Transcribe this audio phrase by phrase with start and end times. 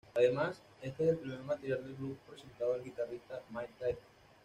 [0.15, 3.99] Además, este es el primer material del grupo presentando al guitarrista Mick Taylor.